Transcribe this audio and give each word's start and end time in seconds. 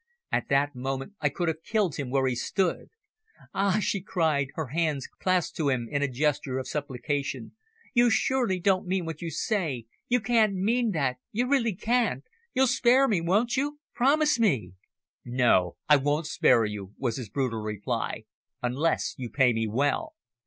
At 0.31 0.49
that 0.49 0.73
moment 0.73 1.13
I 1.21 1.29
could 1.29 1.47
have 1.47 1.61
killed 1.61 1.97
him 1.97 2.09
where 2.09 2.25
he 2.25 2.33
stood. 2.33 2.89
"Ah!" 3.53 3.77
she 3.79 4.01
cried, 4.01 4.47
her 4.55 4.69
hands 4.69 5.05
clasped 5.19 5.55
to 5.57 5.69
him 5.69 5.87
in 5.91 6.01
a 6.01 6.07
gesture 6.07 6.57
of 6.57 6.67
supplication, 6.67 7.51
"you 7.93 8.09
surely 8.09 8.59
don't 8.59 8.87
mean 8.87 9.05
what 9.05 9.21
you 9.21 9.29
say, 9.29 9.85
you 10.09 10.19
can't 10.19 10.55
mean 10.55 10.89
that, 10.93 11.17
you 11.31 11.47
really 11.47 11.75
can't! 11.75 12.23
You'll 12.55 12.65
spare 12.65 13.07
me, 13.07 13.21
won't 13.21 13.55
you? 13.55 13.77
Promise 13.93 14.39
me!" 14.39 14.71
"No, 15.23 15.75
I 15.87 15.97
won't 15.97 16.25
spare 16.25 16.65
you," 16.65 16.95
was 16.97 17.17
his 17.17 17.29
brutal 17.29 17.59
reply, 17.61 18.23
"unless 18.63 19.13
you 19.19 19.29
pay 19.29 19.53
me 19.53 19.67
well." 19.67 20.15